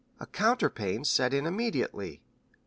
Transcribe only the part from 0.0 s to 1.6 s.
A counter pain set in